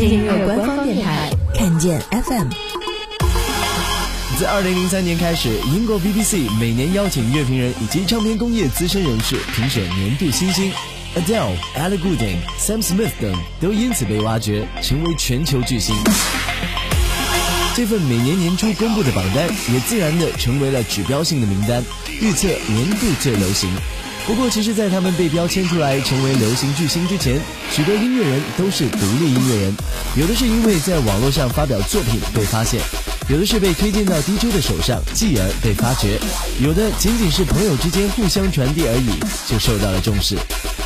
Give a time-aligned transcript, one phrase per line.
[0.00, 2.48] 见音乐官方电台，看见 FM。
[4.38, 10.72] 自二零零三年开始，英国 BBC 每年邀请乐评人以及唱片工业资深人士评选年度新星
[11.14, 15.94] ，Adele、Ellie Goulding、Sam Smith 等都因此被挖掘，成为全球巨星。
[17.76, 21.84] 这份每年年初公布的榜单，也自然的成为了指标性的名单，
[22.22, 23.68] 预测年度最流行。
[24.26, 27.40] 不过，其实，在他们被标签出来成为流行巨星之前，
[27.72, 29.74] 许多音乐人都是独立音乐人。
[30.16, 32.80] 有的是因为在网络上发表作品被发现，
[33.28, 36.16] 有的是被推荐到 DJ 的手上，继而被发掘；
[36.62, 39.18] 有的仅仅是朋友之间互相传递而已，
[39.50, 40.36] 就受到了重视。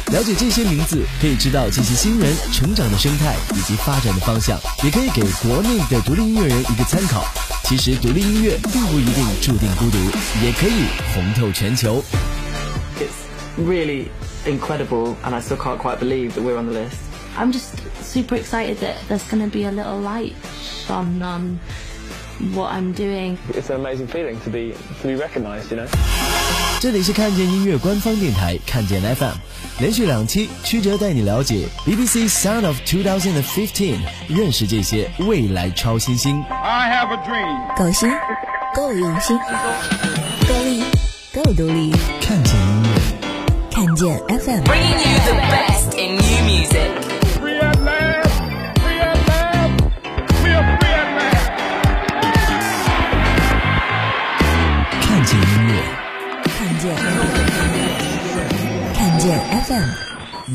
[0.07, 7.27] 了解这些名字，可以知道这些新人成长的生态以及发展的方向，也可以给国内的独立音乐人一个参考。
[7.65, 9.99] 其实，独立音乐并不一定注定孤独，
[10.43, 12.03] 也可以红透全球。
[13.58, 14.10] really
[14.46, 16.98] incredible, and I still can't quite believe that we're on the list.
[17.38, 21.60] I'm just super excited that there's going to be a little light shone on
[22.54, 23.38] what I'm doing.
[23.54, 25.88] It's an amazing feeling to be to be recognised, you know.
[26.82, 29.34] 这里是看见音乐官方电台，看见 FM，
[29.80, 33.98] 连续两期，曲折带你了解 BBC Sound of 2015，
[34.30, 36.42] 认识这些未来超新星。
[36.50, 37.78] I have a dream.
[37.78, 38.10] 够新，
[38.74, 39.38] 够用心，
[40.48, 40.84] 够力，
[41.34, 41.92] 够独立。
[42.22, 42.73] 看见音乐。
[43.85, 44.65] 看见 FM。
[55.03, 55.73] 看见音乐，
[56.45, 56.97] 看见
[58.95, 59.89] 看见 FM。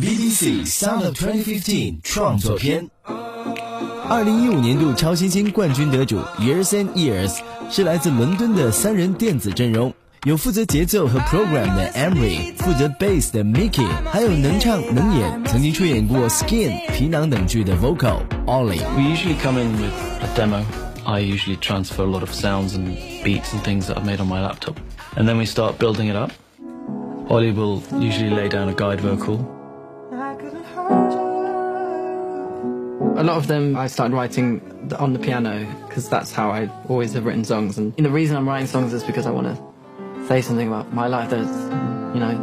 [0.02, 2.90] BBC Sound of 2015创作片。
[4.10, 7.38] 二零一五年度超新星冠军得主 Years and Years
[7.70, 9.94] 是来自伦敦的三人电子阵容。
[10.26, 18.80] 有负责节奏和 program 的 Emre，负责 bass 的 Mickey，还有能唱能演，曾经出演过《Skin》皮囊等剧的 vocal Olly。
[18.98, 20.66] We usually come in with a demo.
[21.06, 24.28] I usually transfer a lot of sounds and beats and things that I've made on
[24.28, 24.76] my laptop,
[25.16, 26.32] and then we start building it up.
[27.30, 29.40] Olly will usually lay down a guide vocal.
[33.16, 34.60] A lot of them I started writing
[35.00, 37.78] on the piano because that's how I always have written songs.
[37.78, 39.69] And the reason I'm writing songs is because I want to
[40.30, 41.50] say something about my life that's,
[42.14, 42.36] you know,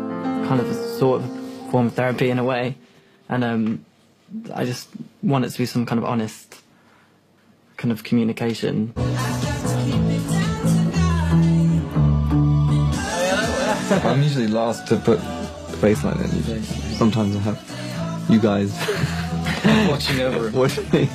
[0.48, 1.30] kind of a sort of
[1.70, 2.74] form of therapy in a way.
[3.28, 3.84] And um,
[4.52, 4.88] I just
[5.22, 6.62] want it to be some kind of honest
[7.76, 8.92] kind of communication.
[14.02, 15.20] I'm usually last to put
[15.70, 16.62] the bass line in.
[16.98, 18.72] Sometimes I have you guys
[19.88, 21.08] Watching over watching me,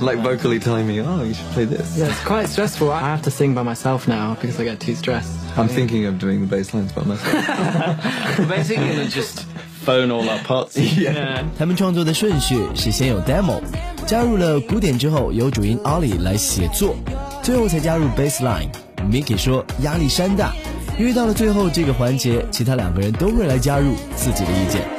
[0.00, 1.96] like vocally telling me, oh, you should play this.
[1.96, 2.90] Yeah, it's quite stressful.
[2.90, 5.30] I have to sing by myself now because I get too stressed.
[5.56, 8.48] I'm thinking of doing the bass lines by myself.
[8.48, 9.44] Basically, just
[9.84, 10.76] phone all our parts.
[10.96, 11.44] Yeah.
[11.58, 13.60] 他们创作的顺序是先有 demo，
[14.06, 16.96] 加入了鼓点之后，由主音 Olly 来写作，
[17.42, 18.68] 最后才加入 bass line。
[19.10, 20.54] Micky 说压力山大，
[20.98, 24.93] 因为到了最后这个环节，其他两个人都会来加入自己的意见。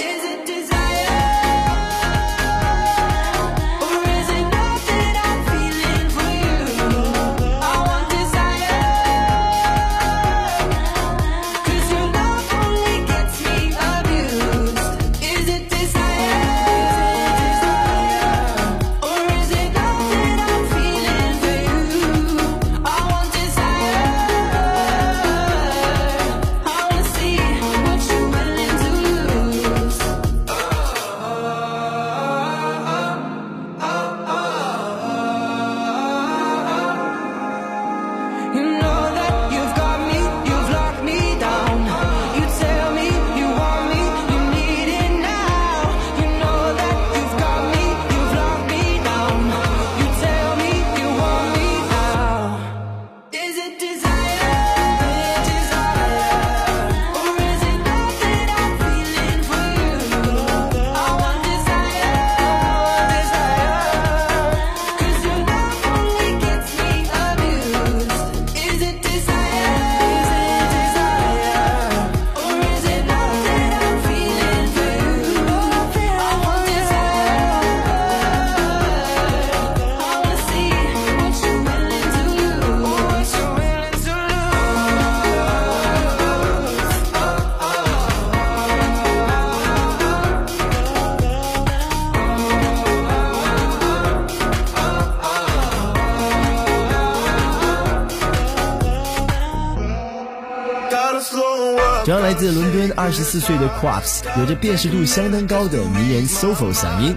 [102.35, 107.15] 自伦敦二十四岁的 crops 有着辨识度相当高的迷人 s o f o 嗓音，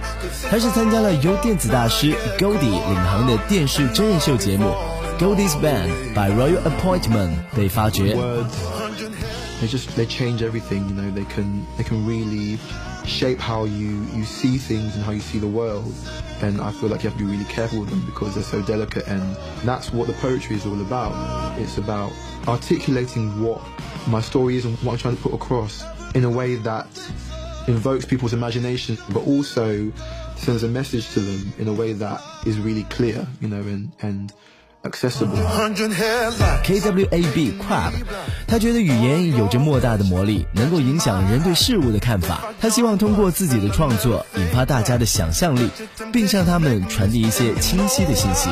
[0.49, 4.73] 他是参加了由电子大师 Goldie 领航的电视真人秀节目
[5.19, 8.15] Goldie's Band by Royal Appointment 被发掘。
[9.61, 12.57] they just they change everything you know they can they can really
[13.09, 15.93] shape how you you see things and how you see the world
[16.41, 18.61] and i feel like you have to be really careful with them because they're so
[18.61, 21.59] delicate and that's what the poetry is all about.
[21.59, 22.13] It's about
[22.47, 23.61] articulating what
[24.07, 25.83] my story is and what i'm trying to put across
[26.15, 26.87] in a way that
[27.67, 29.91] invokes people's imagination but also
[30.35, 33.91] sends a message to them in a way that is really clear you know and
[34.01, 34.33] and
[34.83, 35.37] accessible
[36.63, 37.91] KWAB Crab，
[38.47, 42.45] 他觉得语言有着莫大的魔力，能够影响人对事物的看法。
[42.61, 45.69] 他希望通过自己的创作，引发大家的想象力，
[46.11, 48.49] 并向他们传递一些清晰的信息。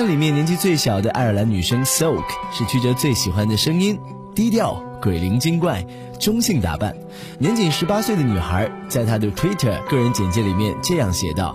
[0.00, 3.98] 单里面年纪最小的爱尔兰女生 Soak 是曲折最喜欢的声音，
[4.34, 5.84] 低调、鬼灵精怪、
[6.18, 6.96] 中性打扮。
[7.38, 11.54] 年仅十八岁的女孩，在她的 Twitter 个人简介里面这样写道：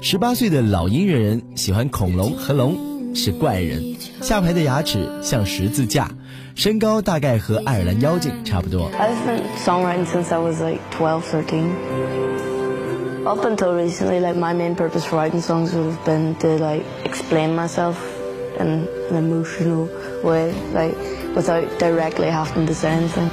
[0.00, 6.10] 十八岁的老音乐人喜欢恐龙和龙，是怪人，下排的牙齿像十字架，
[6.54, 8.90] 身高大概和爱尔兰妖精差不多。
[13.26, 17.56] Up until recently, like my main purpose for writing songs would have been to like explain
[17.56, 17.96] myself
[18.60, 19.86] in an emotional
[20.22, 20.94] way, like
[21.34, 23.28] without directly having to say anything.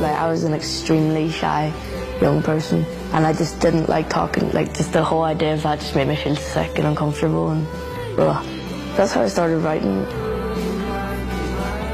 [0.00, 1.72] Like I was an extremely shy
[2.20, 4.52] young person, and I just didn't like talking.
[4.52, 7.66] Like just the whole idea of that just made me feel sick and uncomfortable, and
[8.16, 8.46] ugh.
[8.96, 10.06] that's how I started writing.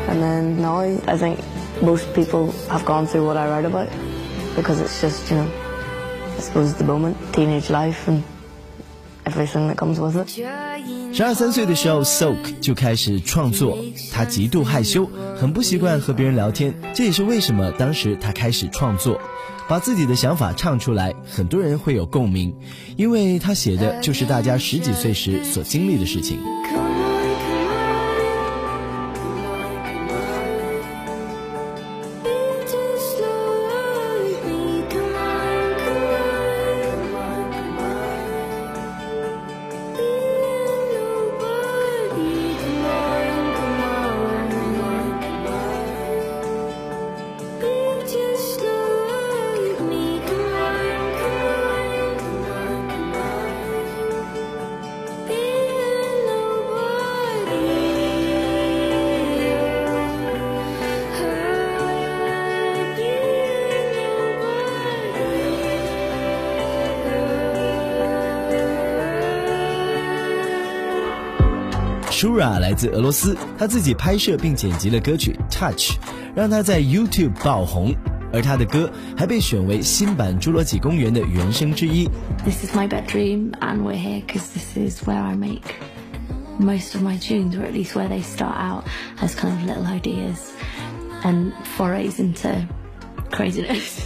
[0.07, 1.41] And then now I think
[1.85, 3.89] most people have gone through what I write about
[4.57, 5.47] because it's just, you know,
[6.37, 8.23] I suppose the moment, teenage life and
[9.25, 10.29] everything that comes with it.
[11.13, 13.79] 十二三岁的时候，Soak 就开始创作。
[14.13, 19.21] 他极度害羞，很不习惯和别人聊天，这也是为什么当时他开始创作，
[19.69, 22.55] 把自己的想法唱出来，很多人会有共鸣，
[22.97, 26.41] 因为他写的就是大家十几岁时所经历的事情。
[72.24, 75.96] Shura 来自俄罗斯，他自己拍摄并剪辑了歌曲《Touch》，
[76.36, 77.96] 让他在 YouTube 爆红，
[78.34, 82.10] 而他的歌还被选为新版《侏罗纪公园》的原声之一。
[82.44, 85.76] This is my bedroom, and we're here because this is where I make
[86.60, 88.84] most of my tunes, or at least where they start out
[89.22, 90.52] as kind of little ideas
[91.24, 92.68] and forays into
[93.32, 94.02] craziness.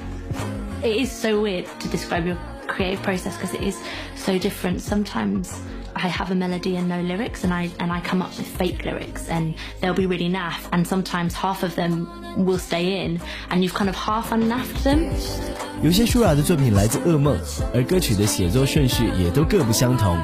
[0.83, 3.77] it is so weird to describe your creative process because it is
[4.15, 4.81] so different.
[4.81, 5.59] Sometimes
[6.04, 8.84] I have a melody and no lyrics, and I and I come up with fake
[8.84, 10.68] lyrics, and they'll be really naff.
[10.70, 12.06] And sometimes half of them
[12.36, 15.08] will stay in, and you've kind of half unnaffed them.
[15.82, 17.38] 有些舒雅的作品来自噩梦，
[17.72, 20.18] 而歌曲的写作顺序也都各不相同。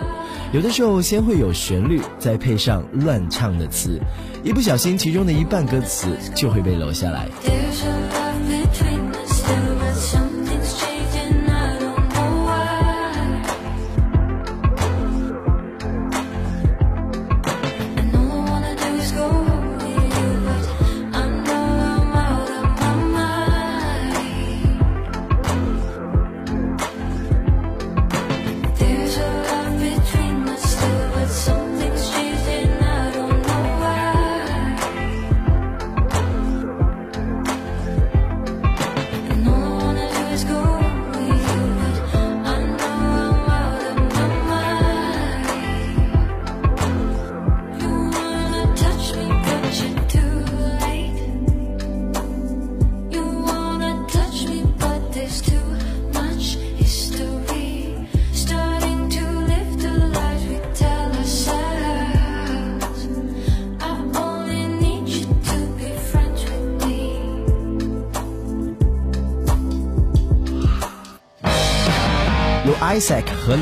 [0.52, 3.98] 有的时候先会有旋律，再配上乱唱的词，
[4.44, 7.26] 一不小心其中的一半歌词就会被留下来。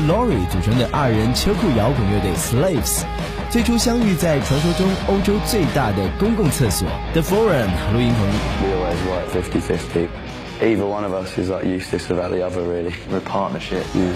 [0.07, 3.03] Laurie 组成的二人车库摇滚乐队 Slaves，
[3.49, 7.69] 最初相遇在传说中欧洲最大的公共厕所 The Forum
[10.61, 12.93] Either one of us is like useless without the other, really.
[13.09, 13.85] We're a partnership.
[13.93, 14.13] Yeah.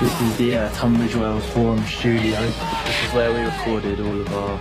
[0.00, 2.40] This is the uh, Tunbridge Wells Forum Studio.
[2.40, 4.58] This is where we recorded all of our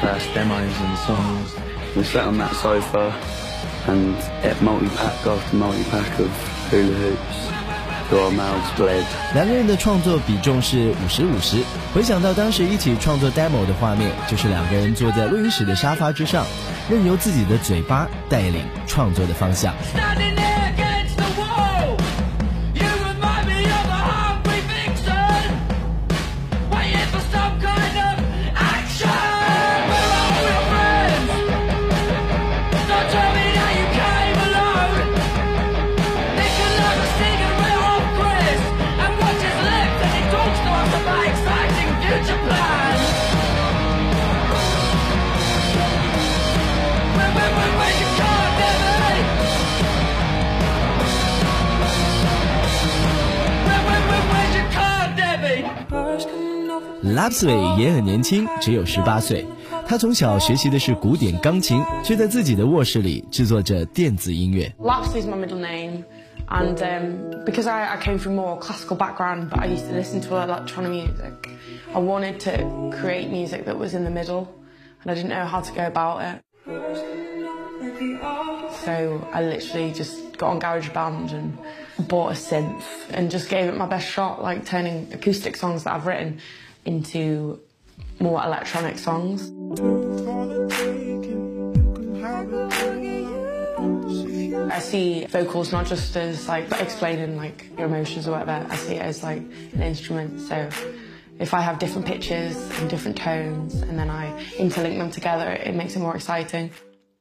[0.00, 1.54] first demos and songs.
[1.96, 3.14] We sat on that sofa
[3.86, 6.30] and ate multi-pack after multi-pack of
[6.70, 7.57] hula hoops.
[9.34, 11.62] 两个人的创作比重是五十五十。
[11.94, 16.46] 回想到当时一起创作 demo 的画面，就是两个人坐在录音室的沙发之上，
[16.88, 19.74] 任由自己的嘴巴带领创作的方向。
[57.03, 59.45] Lapsley 也很年轻，只有十八岁。
[59.85, 64.73] 他从小学习的是古典钢琴，却在自己的卧室里制作着电子音乐。
[64.79, 66.03] Lapsley is my middle name,
[66.47, 70.21] and um, because I, I came from more classical background, but I used to listen
[70.21, 71.49] to electronic music,
[71.93, 74.47] I wanted to create music that was in the middle,
[75.03, 76.41] and I didn't know how to go about it.
[78.85, 81.57] So I literally just got on GarageBand and
[82.07, 85.93] bought a synth and just gave it my best shot, like turning acoustic songs that
[85.93, 86.39] I've written
[86.88, 87.60] into
[88.18, 89.52] more electronic songs.
[94.78, 98.66] I see vocals not just as like explaining like your emotions or whatever.
[98.70, 99.42] I see it as like
[99.74, 100.40] an instrument.
[100.40, 100.56] So
[101.38, 104.24] if I have different pitches and different tones and then I
[104.56, 106.70] interlink them together, it makes it more exciting.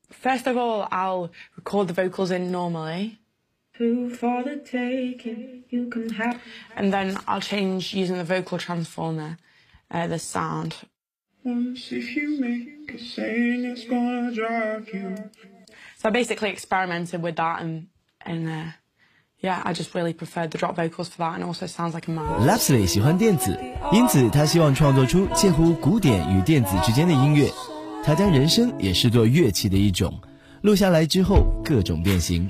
[0.10, 3.20] First of all, I'll record the vocals in normally.
[3.78, 6.42] For the taking, you can have.
[6.76, 9.38] And then I'll change using the vocal transformer,
[9.91, 10.75] uh, the sound.
[11.45, 15.17] Once if you make a saying it's gonna drive you.
[15.99, 17.89] So I basically experimented with that and
[18.25, 18.73] and uh,
[19.41, 22.13] yeah, I just really preferred the drop vocals for that and also sounds like a
[22.13, 22.47] man.
[22.47, 23.59] Lapsley 喜欢电子，
[23.93, 27.51] 因此他希望创作出介乎古典与电子之间的音乐。
[28.05, 30.21] 他将人声也视作乐器的一种，
[30.61, 32.49] 录下来之后各种变形。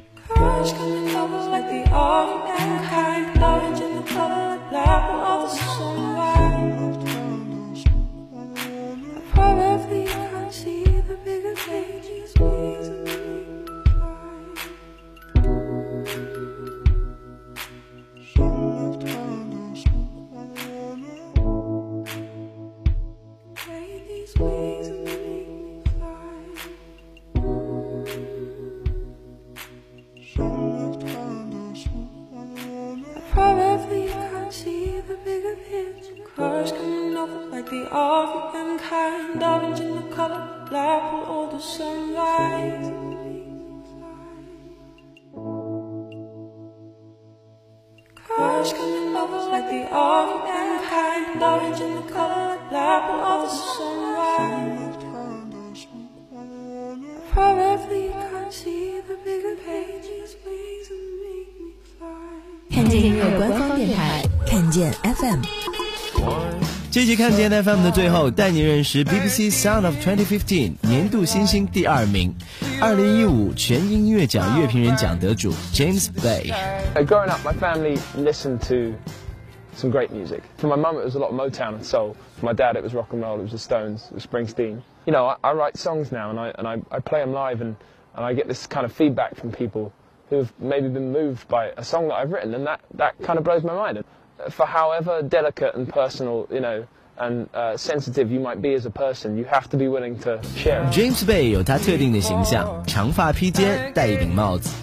[51.37, 51.43] kind.
[51.43, 54.97] Orange in the color, black will all the sunrise.
[56.35, 60.37] I probably can't see the bigger pages.
[60.45, 62.07] Wings and make me fly.
[62.71, 65.41] 看见音乐官方电台，看见 FM。
[66.91, 72.35] 这期看见 FM 的最后，带你认识 BBC Sound of 2015年度新星第二名，
[72.83, 76.53] 二零一五全英音乐奖乐评人奖得主 James Bay。
[76.95, 78.95] Uh, growing up, my family listened to
[79.77, 80.43] some great music.
[80.59, 82.17] For my mum, it was a lot of Motown and soul.
[82.39, 83.39] For my dad, it was rock and roll.
[83.39, 84.83] It was the Stones, it was Springsteen.
[85.07, 87.61] You know, I, I write songs now and I and I, I play them live
[87.61, 87.77] and,
[88.15, 89.93] and I get this kind of feedback from people
[90.31, 93.45] who've maybe been moved by a song that I've written, and that that kind of
[93.45, 94.05] blows my mind.
[94.51, 96.87] For however delicate and personal, you know.
[97.19, 100.41] And uh, sensitive you might be as a person, you have to be willing to
[100.57, 100.83] share.
[100.83, 100.93] it.
[100.93, 104.75] James Bay 有他特定的形象，长发披肩，戴一顶帽子。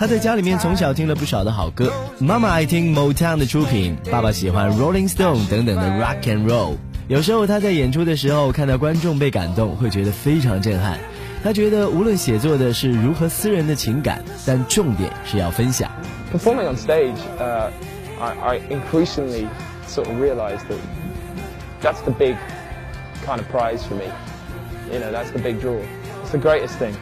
[0.00, 6.76] 他在家里面从小听了不少的好歌，妈妈爱听 Motown 的出品，爸爸喜欢 Rolling Stone 等等的 Rock and Roll。
[7.06, 10.98] 有时候他在演出的时候看到观众被感动，会觉得非常震撼。
[11.44, 15.90] 他觉得无论写作的是如何私人的情感，但重点是要分享。
[16.32, 17.68] performing on stage, uh,
[18.18, 19.48] I, I increasingly
[19.86, 20.78] sort of realized that
[21.82, 22.36] that's the big
[23.26, 24.06] kind of prize for me.
[24.90, 25.76] You know, that's the big draw.
[26.22, 26.94] It's the greatest thing.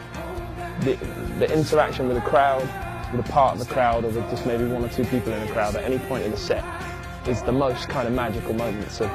[0.81, 0.97] The,
[1.39, 2.67] the interaction with the crowd,
[3.12, 5.40] with a part of the crowd or with just maybe one or two people in
[5.46, 6.62] the crowd at any point in the set
[7.26, 9.08] is the most kind of magical moments of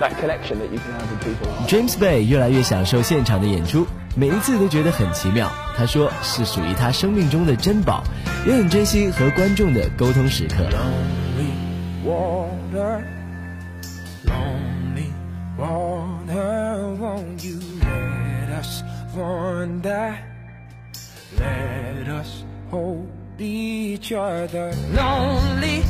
[0.00, 1.48] that connection that you can have with people.
[1.66, 5.50] James Bay 越来越享受现场的演出，每一次都觉得很奇妙。
[5.76, 8.02] 他说是属于他生命中的珍宝，
[8.46, 10.64] 也很珍惜和观众的沟通时刻。
[12.04, 13.02] water,
[14.26, 15.10] lonely
[15.56, 18.82] water, won't you let us
[19.16, 20.18] wander?
[21.38, 23.07] Let us hold
[23.41, 24.73] each other.
[24.91, 25.88] Lonely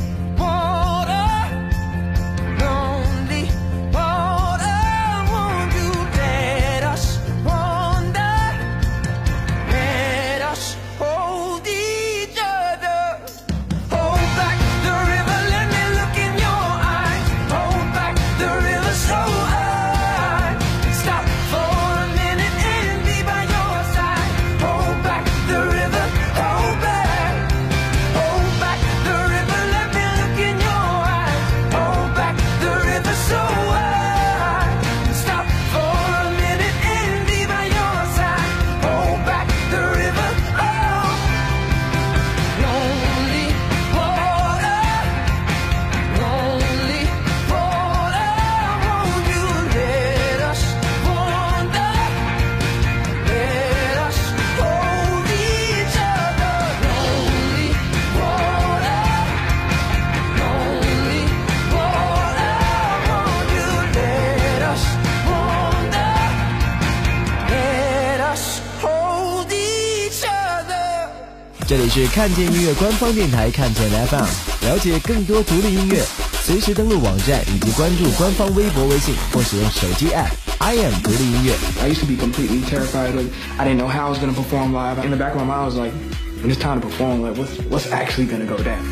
[71.69, 76.03] 这里是看见音乐官方电台看见 FM，了解更多独立音乐，
[76.43, 81.53] 随时登录网站以及关注官方微博、微信或使用手机 App。I am 独立音乐。
[81.81, 83.15] I used to be completely terrified.
[83.15, 85.03] Like I didn't know how I was gonna perform live.
[85.03, 85.93] In the back of my mind, I was like,
[86.41, 88.85] when it's time to perform, like what's what's actually gonna go down?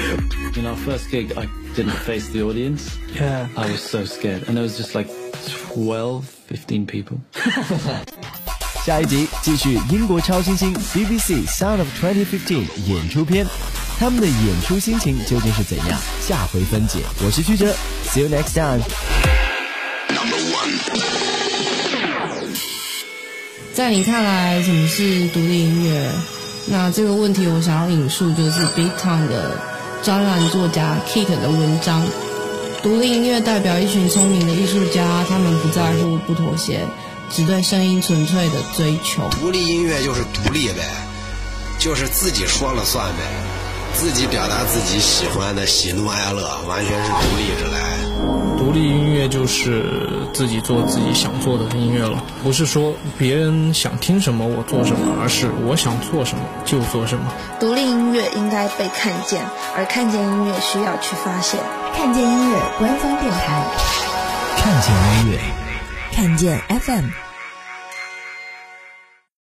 [0.55, 2.97] In our first gig, I didn't face the audience.
[3.15, 3.47] Yeah.
[3.55, 4.43] I was so scared.
[4.47, 5.07] And there was just like
[5.73, 7.19] 12, 15 people.
[8.84, 13.46] 下一集继续英国超新星 BBC Sound of 2015演出篇，
[13.96, 16.00] 他们的演出心情究竟是怎样？
[16.20, 16.98] 下回分解。
[17.24, 17.72] 我是曲哲
[18.08, 18.82] ，See you next time。
[23.72, 26.10] 在你看来，什么是独立音乐？
[26.66, 29.56] 那这个问题，我想要引述就是 Big Time 的
[30.02, 32.04] 专栏作家 Kit 的文章。
[32.82, 36.84] 独立音乐代表一群聪明的艺术家，他们不在乎、不妥协，
[37.32, 39.28] 只对声音纯粹的追求。
[39.30, 40.82] 独立音乐就是独立呗，
[41.78, 43.22] 就是自己说了算呗，
[43.94, 47.80] 自己表达自己喜欢的喜怒哀乐，完全是独立着来。
[48.58, 57.32] 独立音乐就是自己做自己想做的音乐了，不是说别人想听什么我做什么，而是我想做什么就做什么。
[57.58, 61.58] 独立音乐应该被看见，而看见音乐需要去发现。
[61.96, 63.64] 看见音乐官方电台，
[64.58, 65.40] 看见音乐，
[66.12, 67.31] 看见 FM。